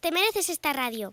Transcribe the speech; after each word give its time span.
Te 0.00 0.12
mereces 0.12 0.50
esta 0.50 0.74
radio. 0.74 1.12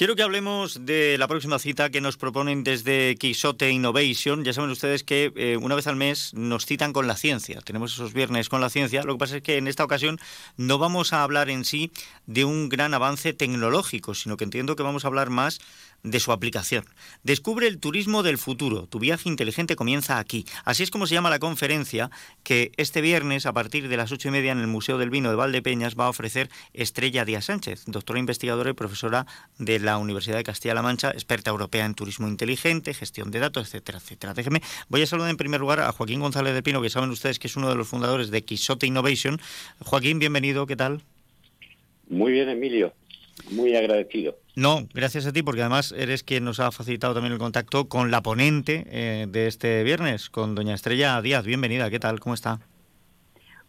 Quiero 0.00 0.16
que 0.16 0.22
hablemos 0.22 0.86
de 0.86 1.18
la 1.18 1.28
próxima 1.28 1.58
cita 1.58 1.90
que 1.90 2.00
nos 2.00 2.16
proponen 2.16 2.64
desde 2.64 3.16
Quixote 3.16 3.70
Innovation. 3.70 4.44
Ya 4.44 4.54
saben 4.54 4.70
ustedes 4.70 5.04
que 5.04 5.30
eh, 5.36 5.58
una 5.58 5.74
vez 5.74 5.86
al 5.86 5.96
mes 5.96 6.32
nos 6.32 6.64
citan 6.64 6.94
con 6.94 7.06
la 7.06 7.18
ciencia. 7.18 7.60
Tenemos 7.60 7.92
esos 7.92 8.14
viernes 8.14 8.48
con 8.48 8.62
la 8.62 8.70
ciencia. 8.70 9.02
Lo 9.02 9.12
que 9.12 9.18
pasa 9.18 9.36
es 9.36 9.42
que 9.42 9.58
en 9.58 9.68
esta 9.68 9.84
ocasión 9.84 10.18
no 10.56 10.78
vamos 10.78 11.12
a 11.12 11.22
hablar 11.22 11.50
en 11.50 11.66
sí 11.66 11.92
de 12.24 12.46
un 12.46 12.70
gran 12.70 12.94
avance 12.94 13.34
tecnológico, 13.34 14.14
sino 14.14 14.38
que 14.38 14.44
entiendo 14.44 14.74
que 14.74 14.82
vamos 14.82 15.04
a 15.04 15.08
hablar 15.08 15.28
más 15.28 15.60
de 16.02 16.20
su 16.20 16.32
aplicación. 16.32 16.86
Descubre 17.22 17.66
el 17.66 17.78
turismo 17.78 18.22
del 18.22 18.38
futuro. 18.38 18.86
Tu 18.86 18.98
viaje 18.98 19.28
inteligente 19.28 19.76
comienza 19.76 20.18
aquí. 20.18 20.46
Así 20.64 20.82
es 20.82 20.90
como 20.90 21.06
se 21.06 21.14
llama 21.14 21.30
la 21.30 21.38
conferencia 21.38 22.10
que 22.42 22.72
este 22.78 23.00
viernes, 23.00 23.46
a 23.46 23.52
partir 23.52 23.88
de 23.88 23.96
las 23.96 24.12
ocho 24.12 24.28
y 24.28 24.30
media, 24.30 24.52
en 24.52 24.60
el 24.60 24.66
Museo 24.66 24.96
del 24.96 25.10
Vino 25.10 25.28
de 25.28 25.36
Valdepeñas, 25.36 25.96
va 25.98 26.06
a 26.06 26.10
ofrecer 26.10 26.48
Estrella 26.72 27.24
Díaz 27.26 27.46
Sánchez, 27.46 27.84
doctora 27.86 28.18
investigadora 28.18 28.70
y 28.70 28.74
profesora 28.74 29.26
de 29.58 29.78
la 29.78 29.89
Universidad 29.98 30.36
de 30.36 30.44
Castilla-La 30.44 30.82
Mancha, 30.82 31.10
experta 31.10 31.50
europea 31.50 31.84
en 31.84 31.94
turismo 31.94 32.28
inteligente, 32.28 32.94
gestión 32.94 33.30
de 33.30 33.38
datos, 33.38 33.68
etcétera, 33.68 33.98
etcétera. 33.98 34.34
Déjeme, 34.34 34.62
voy 34.88 35.02
a 35.02 35.06
saludar 35.06 35.30
en 35.30 35.36
primer 35.36 35.60
lugar 35.60 35.80
a 35.80 35.92
Joaquín 35.92 36.20
González 36.20 36.54
de 36.54 36.62
Pino, 36.62 36.82
que 36.82 36.90
saben 36.90 37.10
ustedes 37.10 37.38
que 37.38 37.46
es 37.46 37.56
uno 37.56 37.68
de 37.68 37.74
los 37.74 37.88
fundadores 37.88 38.30
de 38.30 38.42
Quixote 38.42 38.86
Innovation. 38.86 39.40
Joaquín, 39.80 40.18
bienvenido, 40.18 40.66
¿qué 40.66 40.76
tal? 40.76 41.02
Muy 42.08 42.32
bien, 42.32 42.48
Emilio. 42.48 42.92
Muy 43.50 43.74
agradecido. 43.74 44.36
No, 44.54 44.86
gracias 44.92 45.26
a 45.26 45.32
ti, 45.32 45.42
porque 45.42 45.62
además 45.62 45.94
eres 45.96 46.22
quien 46.22 46.44
nos 46.44 46.60
ha 46.60 46.70
facilitado 46.70 47.14
también 47.14 47.32
el 47.32 47.38
contacto 47.38 47.88
con 47.88 48.10
la 48.10 48.22
ponente 48.22 48.84
eh, 48.90 49.26
de 49.28 49.46
este 49.46 49.82
viernes, 49.84 50.28
con 50.28 50.54
doña 50.54 50.74
Estrella 50.74 51.20
Díaz. 51.22 51.44
Bienvenida, 51.44 51.88
¿qué 51.88 51.98
tal? 51.98 52.20
¿Cómo 52.20 52.34
está? 52.34 52.60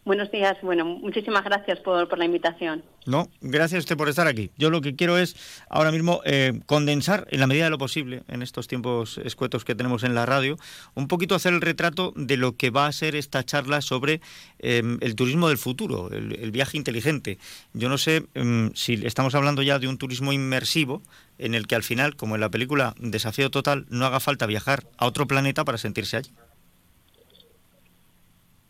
Buenos 0.04 0.32
días. 0.32 0.58
Bueno, 0.64 0.84
muchísimas 0.84 1.44
gracias 1.44 1.80
por, 1.80 2.18
la 2.18 2.26
invitación. 2.26 2.84
No, 3.06 3.30
gracias 3.40 3.78
a 3.78 3.80
usted 3.82 3.98
por 3.98 4.10
estar 4.10 4.26
aquí. 4.26 4.50
Yo 4.58 4.72
lo 4.72 4.82
que 4.82 4.96
quiero 4.96 5.20
es 5.20 5.36
ahora 5.70 5.92
mismo 5.92 6.22
eh, 6.26 6.60
condensar, 6.66 7.28
en 7.30 7.40
la 7.40 7.46
medida 7.46 7.66
de 7.66 7.70
lo 7.70 7.78
posible, 7.78 8.24
en 8.28 8.42
estos 8.42 8.68
tiempos 8.68 9.20
escuetos 9.20 9.64
que 9.64 9.76
tenemos 9.76 10.04
en 10.04 10.16
la 10.16 10.26
radio, 10.26 10.58
un 10.96 11.08
poquito 11.08 11.36
hacer 11.36 11.54
el 11.54 11.62
retrato 11.62 12.14
de 12.16 12.36
lo 12.36 12.58
que 12.58 12.72
va 12.72 12.88
a 12.88 12.92
ser 12.92 13.16
esta 13.16 13.44
charla 13.44 13.82
sobre 13.82 14.22
em, 14.58 14.98
el 15.02 15.16
turismo 15.16 15.50
del 15.50 15.60
futuro, 15.60 16.10
el, 16.12 16.50
viaje 16.50 16.78
inteligente. 16.78 17.38
Yo 17.74 17.88
no 17.88 18.00
sé 18.00 18.26
em, 18.34 18.72
si 18.74 18.94
estamos 19.06 19.36
hablando 19.36 19.62
ya 19.62 19.78
de 19.78 19.88
un 19.88 20.00
turismo 20.00 20.34
inmersivo, 20.34 21.04
en 21.38 21.54
el 21.54 21.68
que 21.68 21.76
al 21.76 21.84
final, 21.84 22.16
como 22.16 22.34
en 22.34 22.42
la 22.42 22.50
película 22.50 22.96
Desafío 22.98 23.52
Total, 23.52 23.86
no 23.90 24.08
haga 24.08 24.20
falta 24.20 24.48
viajar 24.48 24.84
a 24.98 25.06
otro 25.06 25.28
planeta 25.28 25.64
para 25.64 25.78
sentirse 25.78 26.18
allí. 26.18 26.32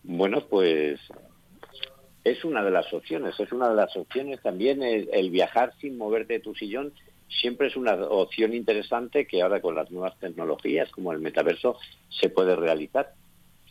Bueno, 0.03 0.41
pues 0.49 0.99
es 2.23 2.45
una 2.45 2.63
de 2.63 2.71
las 2.71 2.91
opciones, 2.93 3.39
es 3.39 3.51
una 3.51 3.69
de 3.69 3.75
las 3.75 3.95
opciones 3.97 4.41
también 4.41 4.83
el, 4.83 5.29
viajar 5.31 5.73
sin 5.79 5.97
moverte 5.97 6.33
de 6.33 6.39
tu 6.39 6.53
sillón 6.53 6.93
siempre 7.27 7.67
es 7.67 7.75
una 7.75 7.93
opción 7.93 8.53
interesante 8.53 9.25
que 9.25 9.41
ahora 9.41 9.61
con 9.61 9.75
las 9.75 9.89
nuevas 9.89 10.17
tecnologías 10.19 10.91
como 10.91 11.13
el 11.13 11.19
metaverso 11.19 11.77
se 12.09 12.29
puede 12.29 12.55
realizar. 12.55 13.13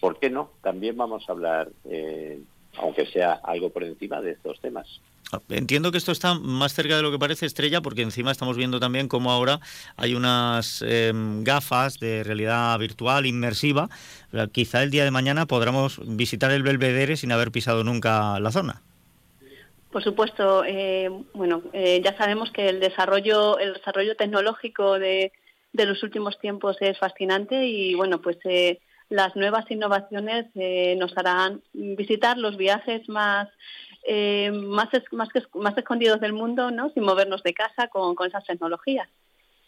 ¿Por 0.01 0.19
qué 0.19 0.31
no? 0.31 0.53
También 0.63 0.97
vamos 0.97 1.29
a 1.29 1.33
hablar, 1.33 1.69
eh, 1.85 2.41
aunque 2.79 3.05
sea 3.07 3.33
algo 3.45 3.69
por 3.69 3.85
encima 3.85 4.23
de 4.23 4.33
estos 4.33 4.59
temas. 4.61 5.01
Entiendo 5.49 5.93
que 5.93 5.99
esto 5.99 6.13
está 6.13 6.35
más 6.35 6.75
cerca 6.75 6.97
de 6.97 7.03
lo 7.03 7.11
que 7.11 7.19
parece 7.19 7.47
estrella, 7.47 7.81
porque 7.81 8.03
encima 8.03 8.31
estamos 8.31 8.57
viendo 8.57 8.81
también 8.81 9.09
cómo 9.09 9.31
ahora 9.31 9.61
hay 9.97 10.15
unas 10.15 10.83
em, 10.83 11.45
gafas 11.45 11.99
de 11.99 12.25
realidad 12.25 12.79
virtual 12.79 13.27
inmersiva. 13.27 13.89
Quizá 14.53 14.83
el 14.83 14.91
día 14.91 15.05
de 15.05 15.11
mañana 15.11 15.47
podamos 15.47 16.01
visitar 16.05 16.51
el 16.51 16.63
Belvedere 16.63 17.17
sin 17.17 17.33
haber 17.33 17.51
pisado 17.51 17.85
nunca 17.85 18.39
la 18.41 18.51
zona. 18.51 18.83
Por 19.91 20.05
supuesto, 20.05 20.65
eh, 20.65 21.11
bueno, 21.35 21.63
eh, 21.73 22.01
ya 22.05 22.17
sabemos 22.17 22.53
que 22.53 22.69
el 22.69 22.79
desarrollo, 22.79 23.59
el 23.59 23.75
desarrollo 23.75 24.15
tecnológico 24.15 24.99
de, 25.01 25.33
de, 25.73 25.87
los 25.87 26.03
últimos 26.05 26.39
tiempos 26.39 26.77
es 26.81 26.97
fascinante 26.99 27.67
y 27.67 27.95
bueno, 27.95 28.23
pues 28.23 28.39
eh, 28.45 28.79
las 29.09 29.35
nuevas 29.35 29.69
innovaciones 29.69 30.47
nos 30.97 31.19
harán 31.19 31.63
visitar 31.73 32.39
los 32.39 32.57
viajes 32.57 33.09
más 33.09 33.49
eh, 34.05 34.51
más, 34.51 34.89
más, 35.13 35.29
más 35.55 35.79
escondidos 35.79 36.21
del 36.21 36.33
mundo, 36.33 36.71
¿no? 36.71 36.91
sin 36.91 37.05
movernos 37.05 37.43
de 37.43 37.55
casa 37.55 37.89
con, 37.89 38.15
con 38.15 38.29
esas 38.29 38.45
tecnologías. 38.45 39.09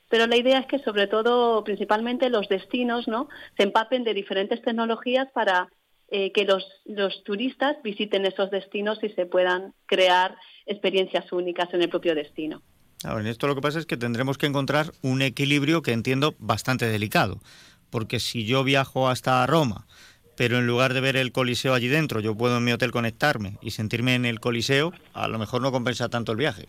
Pero 0.09 0.27
la 0.27 0.37
idea 0.37 0.59
es 0.59 0.67
que 0.67 0.79
sobre 0.79 1.07
todo, 1.07 1.65
principalmente 1.65 2.29
los 2.29 2.49
destinos, 2.49 3.09
¿no? 3.09 3.29
se 3.57 3.63
empapen 3.63 4.05
de 4.05 4.15
diferentes 4.15 4.61
tecnologías 4.61 5.29
para 5.33 5.69
eh, 6.09 6.33
que 6.33 6.45
los, 6.45 6.63
los 6.85 7.25
turistas 7.25 7.79
visiten 7.83 8.27
esos 8.27 8.51
destinos 8.51 8.99
y 9.03 9.09
se 9.09 9.25
puedan 9.25 9.73
crear 9.87 10.37
experiencias 10.67 11.33
únicas 11.33 11.73
en 11.73 11.81
el 11.81 11.89
propio 11.89 12.15
destino. 12.15 12.61
Ahora, 13.03 13.23
en 13.23 13.29
esto 13.29 13.47
lo 13.47 13.55
que 13.55 13.63
pasa 13.63 13.79
es 13.79 13.87
que 13.87 13.97
tendremos 13.97 14.37
que 14.37 14.45
encontrar 14.45 14.93
un 15.01 15.23
equilibrio 15.23 15.81
que 15.81 15.93
entiendo 15.93 16.35
bastante 16.39 16.87
delicado, 16.87 17.41
porque 17.89 18.21
si 18.21 18.45
yo 18.45 18.63
viajo 18.63 19.09
hasta 19.09 19.47
Roma, 19.47 19.87
pero 20.37 20.59
en 20.59 20.67
lugar 20.67 20.95
de 20.95 21.01
ver 21.01 21.17
el 21.17 21.33
coliseo 21.33 21.75
allí 21.75 21.89
dentro, 21.89 22.21
yo 22.21 22.35
puedo 22.35 22.59
en 22.59 22.65
mi 22.65 22.73
hotel 22.73 22.91
conectarme 22.91 23.59
y 23.61 23.71
sentirme 23.71 24.15
en 24.15 24.25
el 24.25 24.41
coliseo, 24.41 24.93
a 25.13 25.29
lo 25.29 25.39
mejor 25.39 25.63
no 25.63 25.73
compensa 25.73 26.09
tanto 26.09 26.33
el 26.33 26.39
viaje. 26.39 26.69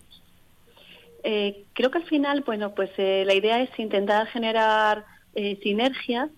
Eh, 1.24 1.64
creo 1.74 1.90
que 1.90 2.00
al 2.00 2.06
final, 2.06 2.42
bueno, 2.42 2.76
pues 2.76 2.92
eh, 2.98 3.24
la 3.26 3.34
idea 3.34 3.62
es 3.62 3.70
intentar 3.80 4.28
generar 4.28 5.06
eh, 5.36 5.58
sinergias 5.64 6.30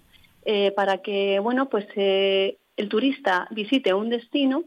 para 0.76 1.00
que, 1.00 1.40
bueno, 1.40 1.70
pues 1.70 1.88
el 1.98 2.88
turista 2.88 3.48
visite 3.50 3.96
un 3.96 4.12
destino, 4.12 4.66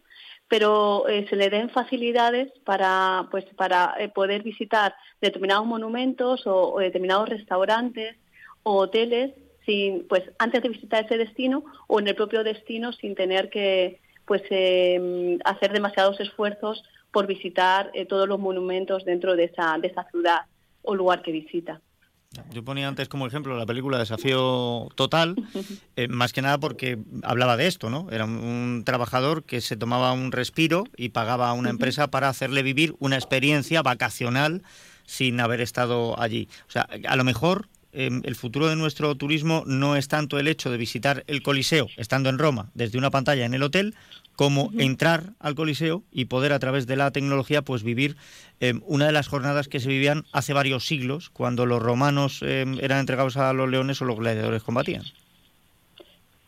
pero 0.49 1.05
se 1.31 1.37
le 1.37 1.51
den 1.51 1.71
facilidades 1.71 2.51
para, 2.65 3.29
pues, 3.31 3.45
para 3.55 3.95
poder 4.13 4.43
visitar 4.43 4.97
determinados 5.21 5.67
monumentos 5.67 6.43
o 6.47 6.81
determinados 6.81 7.29
restaurantes 7.29 8.17
o 8.65 8.79
hoteles 8.79 9.31
pues 10.09 10.23
antes 10.39 10.63
de 10.63 10.69
visitar 10.69 11.05
ese 11.05 11.19
destino 11.19 11.65
o 11.87 12.01
en 12.01 12.09
el 12.09 12.15
propio 12.15 12.45
destino 12.45 12.93
sin 12.93 13.15
tener 13.15 13.51
que 13.51 14.01
pues 14.27 14.43
em, 14.51 15.39
hacer 15.45 15.73
demasiados 15.73 16.21
esfuerzos 16.21 16.83
por 17.11 17.27
visitar 17.27 17.91
eh, 17.95 18.05
todos 18.05 18.29
los 18.29 18.39
monumentos 18.39 19.05
dentro 19.05 19.37
de 19.37 19.45
esa, 19.45 19.79
de 19.79 19.89
esa 19.89 20.05
ciudad 20.11 20.43
o 20.83 20.95
lugar 20.95 21.23
que 21.23 21.33
visita. 21.33 21.81
Yo 22.53 22.63
ponía 22.63 22.89
antes 22.89 23.09
como 23.09 23.27
ejemplo 23.27 23.57
la 23.57 23.65
película 23.65 23.99
Desafío 23.99 24.89
Total, 24.95 25.35
eh, 25.97 26.09
más 26.09 26.35
que 26.35 26.43
nada 26.43 26.59
porque 26.59 26.99
hablaba 27.23 27.57
de 27.57 27.67
esto, 27.67 27.89
¿no? 27.89 28.07
Era 28.11 28.27
un, 28.27 28.83
trabajador 28.85 29.45
que 29.45 29.63
se 29.63 29.79
tomaba 29.79 30.13
un 30.13 30.31
respiro 30.31 30.85
y 30.97 31.09
pagaba 31.09 31.49
a 31.49 31.55
una 31.55 31.71
empresa 31.71 32.09
para 32.09 32.29
hacerle 32.29 32.63
vivir 32.63 32.95
una 32.99 33.17
experiencia 33.17 33.81
vacacional 33.83 34.63
sin 35.07 35.41
haber 35.41 35.63
estado 35.63 36.21
allí. 36.21 36.49
O 36.69 36.71
sea, 36.71 36.87
a 37.09 37.17
lo 37.17 37.25
mejor 37.25 37.69
Em, 38.01 38.23
el 38.25 38.37
futuro 38.37 38.69
de 38.69 38.77
nuestro 38.77 39.13
turismo 39.17 39.65
no 39.67 39.97
es 39.97 40.07
tanto 40.07 40.39
el 40.39 40.47
hecho 40.47 40.71
de 40.71 40.77
visitar 40.77 41.25
el 41.27 41.43
Coliseo 41.43 41.89
estando 41.97 42.29
en 42.29 42.39
Roma 42.39 42.71
desde 42.75 42.97
una 42.97 43.11
pantalla 43.11 43.45
en 43.45 43.55
el 43.55 43.63
hotel, 43.65 43.97
como 44.37 44.71
entrar 44.79 45.31
al 45.41 45.57
Coliseo 45.57 46.05
y 46.13 46.27
poder 46.27 46.53
a 46.53 46.61
través 46.61 46.87
de 46.87 46.95
la 46.95 47.11
tecnología 47.11 47.63
pues 47.63 47.83
vivir 47.83 48.15
em, 48.61 48.83
una 48.87 49.07
de 49.07 49.11
las 49.11 49.27
jornadas 49.27 49.67
que 49.67 49.81
se 49.81 49.89
vivían 49.89 50.27
hace 50.31 50.53
varios 50.53 50.87
siglos 50.87 51.29
cuando 51.31 51.67
los 51.67 51.83
romanos 51.83 52.41
em, 52.43 52.79
eran 52.81 53.01
entregados 53.01 53.37
a 53.37 53.53
los 53.53 53.69
leones 53.69 54.01
o 54.01 54.05
los 54.05 54.17
gladiadores 54.17 54.63
combatían. 54.63 55.03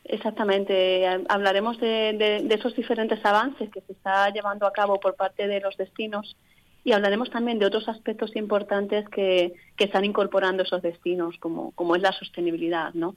Exactamente, 0.05 1.05
hablaremos 1.29 1.81
de, 1.81 2.45
de 2.45 2.55
esos 2.55 2.77
diferentes 2.77 3.25
avances 3.25 3.71
que 3.71 3.81
se 3.81 3.93
está 3.93 4.31
llevando 4.31 4.69
a 4.69 4.73
cabo 4.73 5.01
por 5.01 5.17
parte 5.17 5.49
de 5.49 5.59
los 5.59 5.77
destinos 5.77 6.37
y 6.85 6.93
hablaremos 6.93 7.31
también 7.31 7.59
de 7.59 7.67
otros 7.67 7.89
aspectos 7.89 8.35
importantes 8.37 9.09
que, 9.09 9.53
que 9.77 9.85
están 9.85 10.05
incorporando 10.05 10.63
esos 10.63 10.83
destinos, 10.83 11.37
como, 11.39 11.73
como 11.73 11.97
es 11.97 12.03
la 12.03 12.13
sostenibilidad, 12.13 12.95
¿no? 12.95 13.15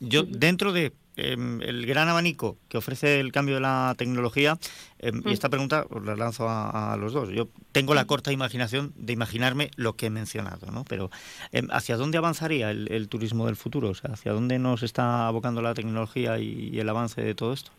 Yo, 0.00 0.22
dentro 0.22 0.72
de 0.72 0.92
em, 1.16 1.60
el 1.62 1.86
gran 1.86 2.08
abanico 2.08 2.56
que 2.68 2.78
ofrece 2.78 3.20
el 3.20 3.32
cambio 3.32 3.56
de 3.56 3.60
la 3.60 3.94
tecnología, 3.96 4.58
em, 4.98 5.22
y 5.26 5.32
esta 5.32 5.48
pregunta 5.48 5.86
os 5.90 6.04
la 6.04 6.16
lanzo 6.16 6.46
a, 6.48 6.96
los 6.98 7.12
dos. 7.12 7.28
Yo 7.30 7.48
tengo 7.72 7.94
la 7.94 8.06
corta 8.06 8.32
imaginación 8.32 8.92
de 8.96 9.12
imaginarme 9.12 9.70
lo 9.76 9.94
que 9.94 10.06
he 10.06 10.10
mencionado, 10.10 10.70
¿no? 10.70 10.84
Pero 10.84 11.10
em, 11.52 11.68
¿hacia 11.70 11.96
dónde 11.96 12.18
avanzaría 12.18 12.70
el, 12.70 13.08
turismo 13.08 13.46
del 13.46 13.56
futuro? 13.56 13.90
O 13.90 13.94
sea, 13.94 14.12
¿hacia 14.12 14.32
dónde 14.32 14.58
nos 14.58 14.82
está 14.82 15.26
abocando 15.26 15.62
la 15.62 15.74
tecnología 15.74 16.38
y, 16.38 16.70
y 16.72 16.80
el 16.80 16.88
avance 16.88 17.22
de 17.22 17.34
todo 17.34 17.52
esto? 17.52 17.70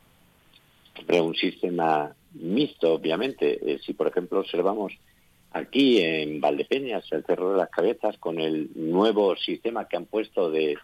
un 1.09 1.35
sistema 1.35 2.15
mixto, 2.35 2.93
obviamente. 2.93 3.59
Eh, 3.61 3.79
si, 3.85 3.93
por 3.93 4.07
ejemplo, 4.07 4.39
observamos 4.39 4.93
aquí 5.51 5.99
en 5.99 6.41
Valdepeñas, 6.41 7.09
el 7.11 7.23
Cerro 7.23 7.51
de 7.51 7.57
las 7.57 7.69
Cabezas, 7.69 8.17
con 8.17 8.39
el 8.39 8.69
nuevo 8.75 9.35
sistema 9.37 9.87
que 9.87 9.95
han 9.95 10.05
puesto 10.05 10.51
de, 10.51 10.77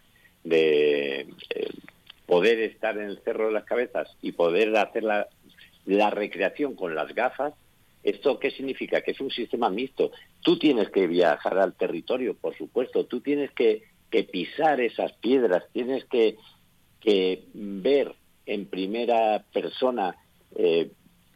eh, 0.50 1.28
poder 2.26 2.60
estar 2.60 2.98
en 2.98 3.10
el 3.10 3.20
Cerro 3.20 3.48
de 3.48 3.54
las 3.54 3.66
Cabezas 3.66 4.10
y 4.22 4.32
poder 4.32 4.76
hacer 4.78 5.04
la, 5.04 5.28
recreación 6.10 6.76
con 6.76 6.96
las 6.96 7.14
gafas, 7.14 7.54
¿Esto 8.04 8.40
qué 8.40 8.50
significa? 8.50 9.02
Que 9.02 9.12
es 9.12 9.22
un 9.22 9.30
sistema 9.30 9.70
mixto. 9.70 10.10
Tú 10.42 10.58
tienes 10.58 10.90
que 10.90 11.06
viajar 11.06 11.60
al 11.60 11.76
territorio, 11.76 12.36
por 12.36 12.58
supuesto, 12.58 13.06
tú 13.06 13.22
tienes 13.22 13.52
que, 13.52 13.84
pisar 14.32 14.82
esas 14.82 15.14
piedras, 15.14 15.66
tienes 15.72 16.04
que, 16.06 16.36
que 17.00 17.44
ver 17.54 18.16
en 18.48 18.66
primera 18.66 19.46
persona 19.54 20.16
eh, 20.56 20.90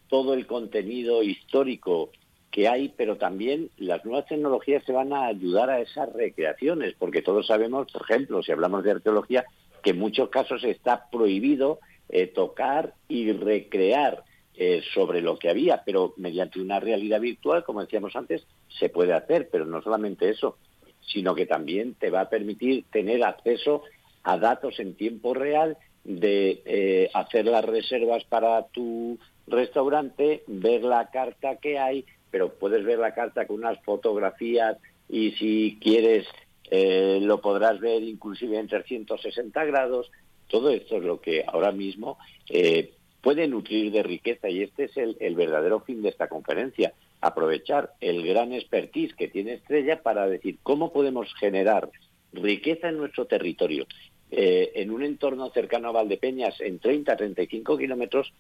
todo 0.08 0.34
el 0.34 0.48
contenido 0.48 1.24
histórico 1.24 2.12
que 2.52 2.68
hay, 2.68 2.90
pero 2.96 3.18
también 3.18 3.70
las 3.78 4.06
nuevas 4.06 4.28
tecnologías 4.28 4.84
se 4.86 4.94
van 4.94 5.12
a 5.12 5.26
ayudar 5.26 5.70
a 5.70 5.82
esas 5.82 6.12
recreaciones, 6.14 6.96
porque 6.98 7.22
todos 7.22 7.48
sabemos, 7.48 7.92
por 7.92 8.04
ejemplo, 8.04 8.42
si 8.42 8.52
hablamos 8.52 8.84
de 8.84 8.92
arqueología, 8.92 9.46
que 9.84 9.90
en 9.90 10.00
muchos 10.00 10.30
casos 10.30 10.64
está 10.64 11.10
prohibido 11.12 11.80
eh, 12.08 12.28
tocar 12.28 12.94
y 13.10 13.32
recrear 13.34 14.24
eh, 14.56 14.82
sobre 14.94 15.22
lo 15.22 15.38
que 15.38 15.50
había, 15.50 15.84
pero 15.86 16.14
mediante 16.16 16.62
una 16.62 16.80
realidad 16.80 17.20
virtual, 17.20 17.66
como 17.66 17.82
decíamos 17.82 18.16
antes, 18.16 18.48
se 18.80 18.88
puede 18.88 19.12
hacer, 19.12 19.50
pero 19.52 19.66
no 19.66 19.82
solamente 19.82 20.30
eso, 20.30 20.58
sino 21.02 21.36
que 21.36 21.46
también 21.46 21.96
te 21.96 22.10
va 22.10 22.22
a 22.22 22.30
permitir 22.30 22.86
tener 22.90 23.24
acceso 23.24 23.84
a 24.24 24.38
datos 24.38 24.80
en 24.80 24.96
tiempo 24.96 25.34
real 25.34 25.78
de 26.06 26.62
eh, 26.66 27.10
hacer 27.14 27.46
las 27.48 27.66
reservas 27.66 28.24
para 28.24 28.68
tu 28.68 29.20
restaurante, 29.48 30.44
ver 30.48 30.84
la 30.84 31.10
carta 31.12 31.58
que 31.58 31.78
hay, 31.78 32.06
pero 32.32 32.54
puedes 32.54 32.84
ver 32.84 33.00
la 33.00 33.14
carta 33.14 33.46
con 33.46 33.58
unas 33.58 33.80
fotografías 33.84 34.78
y 35.08 35.32
si 35.32 35.78
quieres 35.82 36.26
eh, 36.72 37.20
lo 37.22 37.42
podrás 37.42 37.80
ver 37.80 38.04
inclusive 38.04 38.58
en 38.58 38.68
360 38.68 39.66
grados. 39.66 40.12
Todo 40.48 40.70
esto 40.70 40.98
es 40.98 41.04
lo 41.04 41.22
que 41.22 41.44
ahora 41.48 41.72
mismo 41.72 42.18
eh, 42.50 42.92
puede 43.22 43.48
nutrir 43.48 43.92
de 43.92 44.04
riqueza 44.04 44.50
y 44.50 44.62
este 44.62 44.86
es 44.86 44.98
el, 44.98 45.36
verdadero 45.36 45.80
fin 45.80 46.02
de 46.02 46.10
esta 46.10 46.28
conferencia. 46.28 46.94
Aprovechar 47.22 47.94
el 48.00 48.26
gran 48.26 48.54
expertise 48.54 49.16
que 49.16 49.28
tiene 49.28 49.54
Estrella 49.54 50.02
para 50.02 50.28
decir 50.28 50.58
cómo 50.62 50.92
podemos 50.92 51.34
generar 51.36 51.90
riqueza 52.34 52.90
en 52.90 52.98
nuestro 52.98 53.26
territorio. 53.26 53.88
Eh, 54.32 54.74
en 54.76 54.92
un 54.92 55.04
entorno 55.04 55.50
cercano 55.52 55.90
a 55.90 55.94
Valdepeñas, 55.94 56.60
en 56.60 56.80
30 56.80 57.16
35 57.16 57.78
kilómetros, 57.78 58.34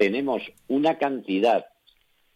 tenemos 0.00 0.40
una 0.66 0.96
cantidad 0.96 1.66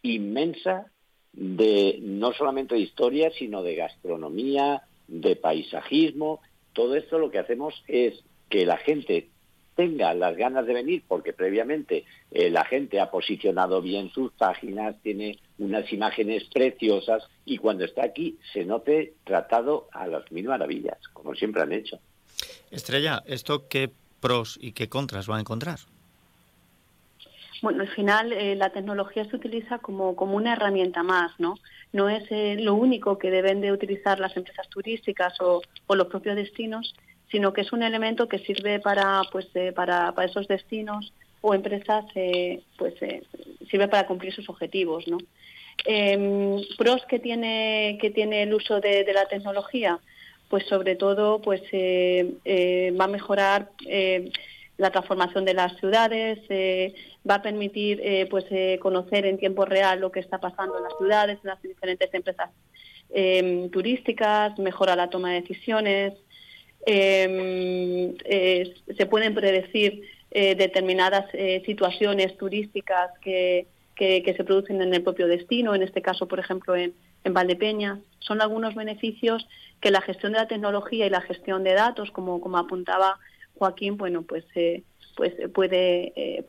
inmensa 0.03 0.85
de 1.33 1.97
no 1.99 2.31
solamente 2.31 2.75
de 2.75 2.81
historia, 2.81 3.31
sino 3.31 3.63
de 3.63 3.73
gastronomía, 3.73 4.83
de 5.07 5.35
paisajismo. 5.35 6.41
Todo 6.73 6.95
esto 6.95 7.17
lo 7.17 7.31
que 7.31 7.39
hacemos 7.39 7.73
es 7.87 8.23
que 8.49 8.67
la 8.67 8.77
gente 8.77 9.29
tenga 9.73 10.13
las 10.13 10.37
ganas 10.37 10.67
de 10.67 10.75
venir, 10.75 11.05
porque 11.07 11.33
previamente 11.33 12.05
eh, 12.29 12.51
la 12.51 12.65
gente 12.65 12.99
ha 12.99 13.09
posicionado 13.09 13.81
bien 13.81 14.11
sus 14.11 14.31
páginas, 14.33 15.01
tiene 15.01 15.39
unas 15.57 15.91
imágenes 15.91 16.43
preciosas 16.53 17.23
y 17.45 17.57
cuando 17.57 17.83
está 17.83 18.03
aquí 18.03 18.37
se 18.53 18.63
note 18.63 19.15
tratado 19.23 19.87
a 19.91 20.05
las 20.05 20.31
mil 20.31 20.45
maravillas, 20.45 20.99
como 21.13 21.33
siempre 21.33 21.63
han 21.63 21.73
hecho. 21.73 21.97
Estrella, 22.69 23.23
¿esto 23.25 23.67
qué 23.67 23.89
pros 24.19 24.59
y 24.61 24.73
qué 24.73 24.87
contras 24.87 25.27
va 25.27 25.37
a 25.37 25.39
encontrar? 25.39 25.79
Bueno, 27.65 27.81
al 27.81 27.89
final 27.89 28.31
eh, 28.31 28.55
la 28.55 28.69
tecnología 28.69 29.25
se 29.25 29.35
utiliza 29.35 29.79
como, 29.79 30.15
como 30.15 30.35
una 30.35 30.53
herramienta 30.53 31.01
más, 31.01 31.31
¿no? 31.39 31.55
No 31.93 32.09
es 32.09 32.23
eh, 32.29 32.57
lo 32.59 32.75
único 32.75 33.17
que 33.17 33.31
deben 33.31 33.59
de 33.59 33.71
utilizar 33.71 34.19
las 34.19 34.37
empresas 34.37 34.69
turísticas 34.69 35.33
o, 35.41 35.63
los 35.89 36.05
propios 36.05 36.35
destinos, 36.35 36.93
sino 37.31 37.53
que 37.53 37.61
es 37.61 37.73
un 37.73 37.81
elemento 37.81 38.29
que 38.29 38.37
sirve 38.37 38.79
para, 38.79 39.23
pues, 39.31 39.47
eh, 39.55 39.71
para, 39.71 40.11
para, 40.11 40.27
esos 40.27 40.47
destinos 40.47 41.11
o 41.41 41.55
empresas, 41.55 42.05
pues 42.77 42.93
sirve 43.67 43.87
para 43.87 44.05
cumplir 44.05 44.31
sus 44.31 44.47
objetivos. 44.47 45.05
Em, 45.85 46.61
pros 46.77 47.03
que 47.09 47.17
tiene 47.17 47.97
que 47.99 48.11
tiene 48.11 48.43
el 48.43 48.53
uso 48.53 48.79
de, 48.79 49.11
la 49.11 49.25
tecnología, 49.25 49.97
pues 50.49 50.67
sobre 50.67 50.95
todo, 50.95 51.41
pues 51.41 51.63
va 51.73 53.05
a 53.05 53.07
mejorar 53.07 53.69
la 54.77 54.91
transformación 54.91 55.45
de 55.45 55.53
las 55.53 55.77
ciudades, 55.77 56.39
eh, 56.49 56.93
va 57.29 57.35
a 57.35 57.41
permitir 57.41 58.01
eh, 58.03 58.27
pues 58.29 58.45
eh, 58.51 58.77
conocer 58.81 59.25
en 59.25 59.37
tiempo 59.37 59.65
real 59.65 59.99
lo 59.99 60.11
que 60.11 60.19
está 60.19 60.39
pasando 60.39 60.77
en 60.77 60.83
las 60.83 60.97
ciudades, 60.97 61.39
en 61.43 61.49
las 61.49 61.61
diferentes 61.61 62.13
empresas 62.13 62.49
em, 63.09 63.69
turísticas, 63.69 64.57
mejora 64.59 64.95
la 64.95 65.09
toma 65.09 65.31
de 65.31 65.41
decisiones, 65.41 66.13
em, 66.85 68.15
se 68.97 69.05
pueden 69.05 69.33
predecir 69.33 70.01
determinadas 70.31 71.25
situaciones 71.65 72.35
turísticas 72.35 73.11
que, 73.21 73.67
que, 73.95 74.33
se 74.35 74.43
producen 74.43 74.81
en 74.81 74.93
el 74.93 75.01
propio 75.01 75.27
destino, 75.27 75.73
en 75.73 75.81
este 75.81 76.01
caso, 76.01 76.27
por 76.27 76.39
ejemplo, 76.39 76.75
en, 76.75 76.93
en 77.23 77.33
Valdepeña. 77.33 77.99
Son 78.19 78.41
algunos 78.41 78.75
beneficios 78.75 79.47
que 79.79 79.91
la 79.91 80.01
gestión 80.01 80.33
de 80.33 80.39
la 80.39 80.47
tecnología 80.49 81.05
y 81.05 81.09
la 81.09 81.21
gestión 81.21 81.63
de 81.63 81.73
datos, 81.73 82.11
como, 82.11 82.41
como 82.41 82.57
apuntaba 82.57 83.17
Joaquín, 83.57 83.97
bueno, 83.97 84.23
pues, 84.23 84.45
eh, 84.55 84.83
pues 85.15 85.33
puede, 85.53 86.13
eh, 86.15 86.45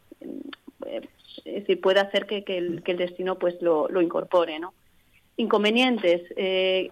eh, 1.45 1.77
puede 1.77 2.01
hacer 2.01 2.27
que, 2.27 2.45
el, 2.47 2.83
destino 2.83 3.39
pues 3.39 3.61
lo, 3.61 3.89
incorpore, 4.01 4.59
¿no? 4.59 4.75
Inconvenientes, 5.37 6.23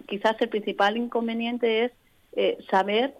quizás 0.06 0.36
el 0.40 0.50
principal 0.50 0.98
inconveniente 0.98 1.84
es 1.84 1.92
saber 2.68 3.14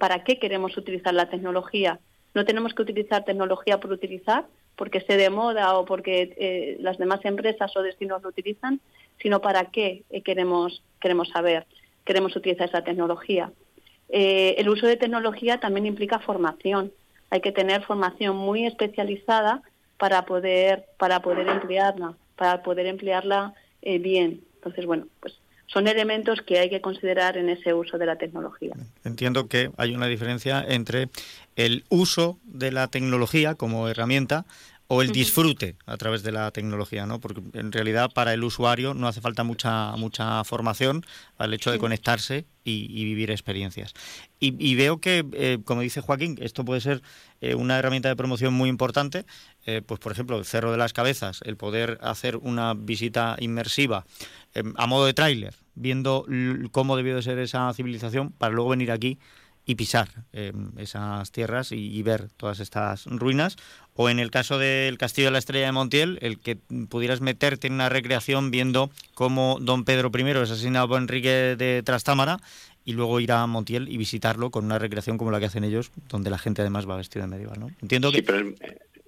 para 0.00 0.24
qué 0.24 0.40
queremos 0.40 0.76
utilizar 0.76 1.14
la 1.14 1.30
tecnología. 1.30 2.00
No 2.34 2.44
tenemos 2.44 2.74
que 2.74 2.82
utilizar 2.82 3.24
tecnología 3.24 3.78
por 3.78 3.92
utilizar, 3.92 4.46
porque 4.74 4.98
esté 4.98 5.16
de 5.16 5.30
moda 5.30 5.78
o 5.78 5.84
porque 5.84 6.76
las 6.80 6.98
demás 6.98 7.20
empresas 7.24 7.76
o 7.76 7.82
destinos 7.82 8.20
lo 8.24 8.30
utilizan, 8.30 8.80
sino 9.22 9.40
para 9.40 9.66
qué 9.66 10.02
queremos, 10.24 10.82
queremos 11.00 11.28
saber, 11.28 11.66
queremos 12.04 12.34
utilizar 12.34 12.68
esa 12.68 12.82
tecnología. 12.82 13.52
Eh, 14.08 14.54
el 14.58 14.68
uso 14.68 14.86
de 14.86 14.96
tecnología 14.96 15.58
también 15.58 15.86
implica 15.86 16.18
formación. 16.18 16.92
Hay 17.30 17.40
que 17.40 17.52
tener 17.52 17.82
formación 17.82 18.36
muy 18.36 18.66
especializada 18.66 19.62
para 19.98 20.24
poder, 20.24 20.86
para 20.98 21.20
poder 21.20 21.48
emplearla, 21.48 22.14
para 22.36 22.62
poder 22.62 22.86
emplearla 22.86 23.54
eh, 23.82 23.98
bien. 23.98 24.42
Entonces, 24.56 24.86
bueno, 24.86 25.06
pues 25.20 25.34
son 25.66 25.88
elementos 25.88 26.40
que 26.42 26.58
hay 26.58 26.70
que 26.70 26.80
considerar 26.80 27.36
en 27.36 27.48
ese 27.48 27.74
uso 27.74 27.98
de 27.98 28.06
la 28.06 28.16
tecnología. 28.16 28.74
Entiendo 29.04 29.48
que 29.48 29.70
hay 29.76 29.94
una 29.94 30.06
diferencia 30.06 30.64
entre 30.66 31.08
el 31.56 31.84
uso 31.88 32.38
de 32.44 32.70
la 32.70 32.88
tecnología 32.88 33.54
como 33.54 33.88
herramienta 33.88 34.44
o 34.86 35.02
el 35.02 35.12
disfrute 35.12 35.76
a 35.86 35.96
través 35.96 36.22
de 36.22 36.32
la 36.32 36.50
tecnología, 36.50 37.06
¿no? 37.06 37.20
Porque 37.20 37.42
en 37.54 37.72
realidad 37.72 38.10
para 38.12 38.34
el 38.34 38.44
usuario 38.44 38.92
no 38.92 39.08
hace 39.08 39.20
falta 39.20 39.42
mucha 39.42 39.96
mucha 39.96 40.44
formación 40.44 41.04
al 41.38 41.54
hecho 41.54 41.70
de 41.70 41.78
conectarse 41.78 42.46
y, 42.64 43.04
vivir 43.04 43.30
experiencias. 43.30 43.92
Y, 44.40 44.74
veo 44.74 44.98
que, 44.98 45.24
eh, 45.32 45.58
como 45.64 45.82
dice 45.82 46.00
Joaquín, 46.00 46.36
esto 46.40 46.64
puede 46.64 46.80
ser 46.80 47.02
eh, 47.40 47.54
una 47.54 47.78
herramienta 47.78 48.08
de 48.08 48.16
promoción 48.16 48.52
muy 48.52 48.68
importante. 48.68 49.24
Eh, 49.66 49.82
pues 49.84 50.00
por 50.00 50.12
ejemplo, 50.12 50.38
el 50.38 50.44
Cerro 50.44 50.70
de 50.70 50.78
las 50.78 50.92
Cabezas, 50.92 51.40
el 51.44 51.56
poder 51.56 51.98
hacer 52.02 52.36
una 52.36 52.74
visita 52.74 53.36
inmersiva 53.38 54.06
a 54.76 54.86
modo 54.86 55.06
de 55.06 55.14
tráiler, 55.14 55.54
viendo 55.74 56.26
cómo 56.70 56.96
debió 56.96 57.16
de 57.16 57.22
ser 57.22 57.38
esa 57.38 57.72
civilización, 57.74 58.30
para 58.30 58.54
luego 58.54 58.70
venir 58.70 58.92
aquí 58.92 59.18
y 59.66 59.74
pisar 59.76 60.08
em, 60.32 60.72
esas 60.76 61.32
tierras 61.32 61.72
y, 61.72 62.02
ver 62.02 62.28
todas 62.36 62.60
estas 62.60 63.06
ruinas. 63.06 63.56
O 63.96 64.08
en 64.08 64.18
el 64.18 64.30
caso 64.30 64.58
del 64.58 64.98
Castillo 64.98 65.28
de 65.28 65.32
la 65.32 65.38
Estrella 65.38 65.66
de 65.66 65.72
Montiel, 65.72 66.18
el 66.20 66.40
que 66.40 66.56
pudieras 66.88 67.20
meterte 67.20 67.68
en 67.68 67.74
una 67.74 67.88
recreación 67.88 68.50
viendo 68.50 68.90
cómo 69.14 69.58
don 69.60 69.84
Pedro 69.84 70.10
I 70.16 70.30
es 70.30 70.50
asesinado 70.50 70.88
por 70.88 71.00
Enrique 71.00 71.54
de 71.56 71.82
Trastámara 71.84 72.38
y 72.84 72.92
luego 72.92 73.20
ir 73.20 73.32
a 73.32 73.46
Montiel 73.46 73.88
y 73.88 73.96
visitarlo 73.96 74.50
con 74.50 74.64
una 74.64 74.78
recreación 74.78 75.16
como 75.16 75.30
la 75.30 75.38
que 75.38 75.46
hacen 75.46 75.64
ellos, 75.64 75.92
donde 76.08 76.30
la 76.30 76.38
gente 76.38 76.60
además 76.62 76.88
va 76.88 76.96
vestida 76.96 77.22
de 77.22 77.28
medieval. 77.28 77.60
¿no? 77.60 77.70
Entiendo 77.80 78.10
que... 78.10 78.22
pero 78.22 78.52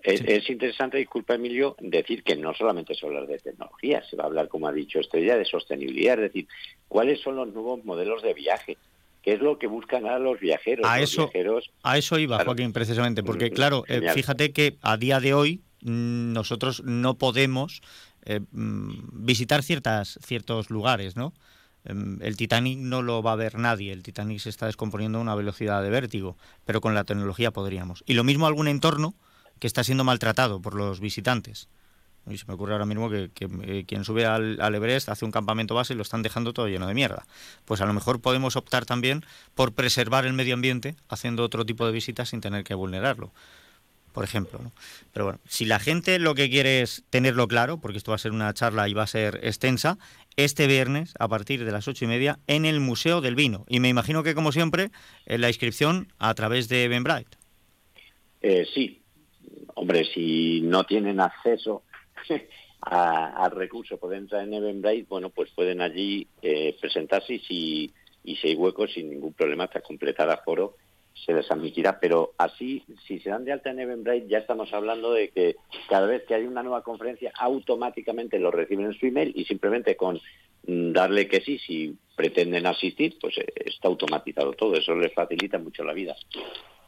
es, 0.06 0.48
interesante, 0.48 0.98
disculpa 0.98 1.34
Emilio, 1.34 1.74
decir 1.80 2.22
que 2.22 2.36
no 2.36 2.54
solamente 2.54 2.94
se 2.94 3.04
va 3.04 3.12
a 3.12 3.14
hablar 3.16 3.28
de 3.28 3.38
tecnología, 3.40 4.04
se 4.08 4.14
va 4.14 4.22
a 4.22 4.26
hablar, 4.28 4.46
como 4.46 4.68
ha 4.68 4.72
dicho 4.72 5.00
Estrella, 5.00 5.36
de 5.36 5.44
sostenibilidad, 5.44 6.14
es 6.14 6.32
decir, 6.32 6.46
cuáles 6.86 7.20
son 7.20 7.34
los 7.34 7.52
nuevos 7.52 7.84
modelos 7.84 8.22
de 8.22 8.32
viaje 8.32 8.78
¿Qué 9.26 9.32
es 9.32 9.40
lo 9.40 9.58
que 9.58 9.66
buscan 9.66 10.06
a 10.06 10.20
los 10.20 10.38
viajeros. 10.38 10.86
A, 10.88 11.00
eso, 11.00 11.28
a 11.82 11.98
eso 11.98 12.16
iba, 12.16 12.44
Joaquín, 12.44 12.72
precisamente, 12.72 13.24
porque 13.24 13.50
claro, 13.50 13.82
eh, 13.88 14.12
fíjate 14.14 14.52
que 14.52 14.76
a 14.82 14.96
día 14.96 15.18
de 15.18 15.34
hoy 15.34 15.62
mm, 15.80 16.32
nosotros 16.32 16.84
no 16.84 17.18
podemos 17.18 17.82
eh, 18.24 18.38
mm, 18.52 19.24
visitar 19.26 19.64
ciertas, 19.64 20.20
ciertos 20.22 20.70
lugares, 20.70 21.16
¿no? 21.16 21.34
Em, 21.84 22.22
el 22.22 22.36
Titanic 22.36 22.78
no 22.78 23.02
lo 23.02 23.20
va 23.20 23.32
a 23.32 23.34
ver 23.34 23.58
nadie, 23.58 23.92
el 23.92 24.04
Titanic 24.04 24.38
se 24.38 24.48
está 24.48 24.66
descomponiendo 24.66 25.18
a 25.18 25.22
una 25.22 25.34
velocidad 25.34 25.82
de 25.82 25.90
vértigo, 25.90 26.36
pero 26.64 26.80
con 26.80 26.94
la 26.94 27.02
tecnología 27.02 27.50
podríamos. 27.50 28.04
Y 28.06 28.14
lo 28.14 28.22
mismo 28.22 28.46
algún 28.46 28.68
entorno 28.68 29.16
que 29.58 29.66
está 29.66 29.82
siendo 29.82 30.04
maltratado 30.04 30.62
por 30.62 30.76
los 30.76 31.00
visitantes. 31.00 31.68
Y 32.28 32.38
se 32.38 32.44
me 32.46 32.54
ocurre 32.54 32.72
ahora 32.72 32.86
mismo 32.86 33.08
que, 33.08 33.30
eh, 33.38 33.84
quien 33.86 34.04
sube 34.04 34.26
al, 34.26 34.58
Everest 34.74 35.08
hace 35.08 35.24
un 35.24 35.30
campamento 35.30 35.74
base 35.74 35.94
y 35.94 35.96
lo 35.96 36.02
están 36.02 36.22
dejando 36.22 36.52
todo 36.52 36.68
lleno 36.68 36.86
de 36.86 36.94
mierda. 36.94 37.26
Pues 37.64 37.80
a 37.80 37.86
lo 37.86 37.92
mejor 37.92 38.20
podemos 38.20 38.56
optar 38.56 38.84
también 38.84 39.24
por 39.54 39.72
preservar 39.72 40.26
el 40.26 40.32
medio 40.32 40.54
ambiente 40.54 40.96
haciendo 41.08 41.44
otro 41.44 41.64
tipo 41.64 41.86
de 41.86 41.92
visitas 41.92 42.28
sin 42.30 42.40
tener 42.40 42.64
que 42.64 42.74
vulnerarlo 42.74 43.32
por 44.16 44.24
ejemplo. 44.24 44.58
Pero 45.12 45.26
bueno, 45.26 45.40
si 45.46 45.66
la 45.66 45.78
gente 45.78 46.18
lo 46.18 46.34
que 46.34 46.48
quiere 46.48 46.80
es 46.80 47.04
tenerlo 47.10 47.46
claro, 47.48 47.76
porque 47.82 47.98
esto 47.98 48.12
va 48.12 48.14
a 48.14 48.18
ser 48.18 48.32
una 48.32 48.54
charla 48.54 48.88
y 48.88 48.94
va 48.94 49.02
a 49.02 49.06
ser 49.06 49.40
extensa, 49.42 49.98
este 50.36 50.66
viernes 50.66 51.12
a 51.18 51.28
partir 51.28 51.66
de 51.66 51.70
las 51.70 51.86
ocho 51.86 52.06
y 52.06 52.08
media 52.08 52.38
en 52.46 52.64
el 52.64 52.80
Museo 52.80 53.20
del 53.20 53.34
Vino. 53.34 53.66
Y 53.68 53.78
me 53.78 53.90
imagino 53.90 54.22
que, 54.22 54.34
como 54.34 54.52
siempre, 54.52 54.88
en 55.26 55.42
la 55.42 55.48
inscripción 55.48 56.08
a 56.18 56.32
través 56.32 56.70
de 56.70 56.88
Benbright. 56.88 57.28
Eh, 58.40 58.66
sí, 58.72 59.02
hombre, 59.74 60.06
si 60.14 60.62
no 60.62 60.84
tienen 60.84 61.20
acceso 61.20 61.82
al 62.80 63.50
recurso, 63.50 63.98
pueden 63.98 64.20
entrar 64.20 64.44
en 64.44 64.54
Eventbrite, 64.54 65.06
bueno, 65.08 65.30
pues 65.30 65.50
pueden 65.50 65.80
allí 65.80 66.26
eh, 66.42 66.76
presentarse 66.80 67.34
y 67.34 67.38
si, 67.40 67.94
y 68.24 68.36
si 68.36 68.48
hay 68.48 68.54
huecos 68.54 68.92
sin 68.92 69.10
ningún 69.10 69.32
problema 69.32 69.64
hasta 69.64 69.80
completar 69.80 70.30
a 70.30 70.38
foro 70.38 70.76
se 71.24 71.32
les 71.32 71.50
admitirá, 71.50 71.98
pero 71.98 72.34
así, 72.36 72.84
si 73.06 73.18
se 73.20 73.30
dan 73.30 73.44
de 73.44 73.52
alta 73.52 73.70
en 73.70 73.80
Eventbrite, 73.80 74.28
ya 74.28 74.38
estamos 74.38 74.72
hablando 74.72 75.12
de 75.12 75.30
que 75.30 75.56
cada 75.88 76.06
vez 76.06 76.24
que 76.24 76.34
hay 76.34 76.44
una 76.44 76.62
nueva 76.62 76.82
conferencia, 76.82 77.32
automáticamente 77.38 78.38
lo 78.38 78.50
reciben 78.50 78.86
en 78.86 78.94
su 78.94 79.06
email 79.06 79.32
y 79.34 79.44
simplemente 79.44 79.96
con 79.96 80.20
mm, 80.66 80.92
darle 80.92 81.26
que 81.26 81.40
sí, 81.40 81.58
si 81.58 81.96
pretenden 82.14 82.66
asistir, 82.66 83.16
pues 83.20 83.38
eh, 83.38 83.46
está 83.64 83.88
automatizado 83.88 84.52
todo, 84.52 84.74
eso 84.76 84.94
les 84.94 85.14
facilita 85.14 85.58
mucho 85.58 85.84
la 85.84 85.94
vida. 85.94 86.14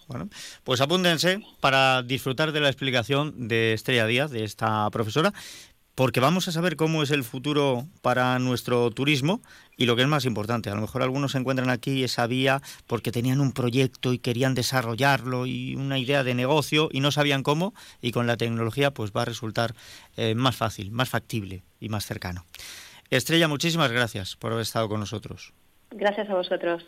Bueno, 0.08 0.30
pues 0.64 0.80
apúntense 0.80 1.40
para 1.60 2.02
disfrutar 2.02 2.52
de 2.52 2.60
la 2.60 2.68
explicación 2.68 3.46
de 3.46 3.74
Estrella 3.74 4.06
Díaz, 4.06 4.30
de 4.30 4.42
esta 4.42 4.88
profesora, 4.90 5.34
porque 5.94 6.20
vamos 6.20 6.48
a 6.48 6.52
saber 6.52 6.76
cómo 6.76 7.02
es 7.02 7.10
el 7.10 7.24
futuro 7.24 7.86
para 8.02 8.38
nuestro 8.38 8.90
turismo 8.90 9.42
y 9.76 9.84
lo 9.84 9.96
que 9.96 10.02
es 10.02 10.08
más 10.08 10.24
importante, 10.24 10.70
a 10.70 10.74
lo 10.74 10.80
mejor 10.80 11.02
algunos 11.02 11.32
se 11.32 11.38
encuentran 11.38 11.70
aquí 11.70 12.04
esa 12.04 12.26
vía 12.26 12.62
porque 12.86 13.12
tenían 13.12 13.40
un 13.40 13.52
proyecto 13.52 14.12
y 14.12 14.18
querían 14.18 14.54
desarrollarlo 14.54 15.44
y 15.44 15.74
una 15.74 15.98
idea 15.98 16.24
de 16.24 16.34
negocio 16.34 16.88
y 16.90 17.00
no 17.00 17.10
sabían 17.10 17.42
cómo 17.42 17.74
y 18.00 18.12
con 18.12 18.26
la 18.26 18.36
tecnología 18.36 18.92
pues 18.92 19.10
va 19.10 19.22
a 19.22 19.26
resultar 19.26 19.74
eh, 20.16 20.34
más 20.34 20.56
fácil, 20.56 20.90
más 20.90 21.10
factible 21.10 21.64
y 21.80 21.90
más 21.90 22.06
cercano. 22.06 22.46
Estrella, 23.10 23.48
muchísimas 23.48 23.90
gracias 23.92 24.36
por 24.36 24.52
haber 24.52 24.62
estado 24.62 24.88
con 24.88 25.00
nosotros. 25.00 25.52
Gracias 25.90 26.30
a 26.30 26.34
vosotros. 26.34 26.84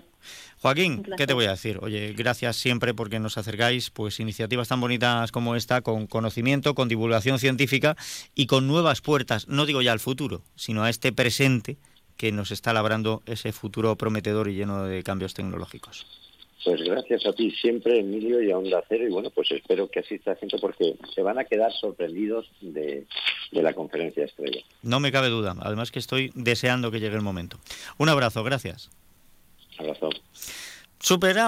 Joaquín, 0.60 1.02
¿qué 1.16 1.26
te 1.26 1.32
voy 1.32 1.46
a 1.46 1.50
decir? 1.50 1.78
Oye, 1.82 2.12
gracias 2.12 2.56
siempre 2.56 2.94
porque 2.94 3.18
nos 3.18 3.38
acercáis 3.38 3.90
pues 3.90 4.20
iniciativas 4.20 4.68
tan 4.68 4.80
bonitas 4.80 5.32
como 5.32 5.56
esta 5.56 5.80
con 5.80 6.06
conocimiento, 6.06 6.74
con 6.74 6.88
divulgación 6.88 7.38
científica 7.38 7.96
y 8.34 8.46
con 8.46 8.66
nuevas 8.66 9.00
puertas, 9.00 9.48
no 9.48 9.66
digo 9.66 9.82
ya 9.82 9.92
al 9.92 10.00
futuro, 10.00 10.42
sino 10.56 10.84
a 10.84 10.90
este 10.90 11.12
presente 11.12 11.78
que 12.16 12.32
nos 12.32 12.50
está 12.50 12.74
labrando 12.74 13.22
ese 13.24 13.52
futuro 13.52 13.96
prometedor 13.96 14.48
y 14.48 14.54
lleno 14.54 14.84
de 14.84 15.02
cambios 15.02 15.32
tecnológicos. 15.32 16.06
Pues 16.62 16.82
gracias 16.82 17.24
a 17.24 17.32
ti 17.32 17.50
siempre, 17.52 18.00
Emilio, 18.00 18.42
y 18.42 18.50
a 18.50 18.58
Onda 18.58 18.82
Cero. 18.86 19.06
Y 19.08 19.10
bueno, 19.10 19.30
pues 19.30 19.50
espero 19.50 19.88
que 19.88 20.00
así 20.00 20.16
esté 20.16 20.36
gente 20.36 20.58
porque 20.60 20.94
se 21.14 21.22
van 21.22 21.38
a 21.38 21.44
quedar 21.44 21.72
sorprendidos 21.72 22.50
de, 22.60 23.06
de 23.50 23.62
la 23.62 23.72
conferencia 23.72 24.26
estrella. 24.26 24.60
No 24.82 25.00
me 25.00 25.10
cabe 25.10 25.28
duda. 25.28 25.54
Además 25.60 25.90
que 25.90 25.98
estoy 25.98 26.30
deseando 26.34 26.90
que 26.90 27.00
llegue 27.00 27.16
el 27.16 27.22
momento. 27.22 27.58
Un 27.96 28.10
abrazo, 28.10 28.44
gracias. 28.44 28.90
Abrazo. 29.80 30.10
Superado. 30.98 31.38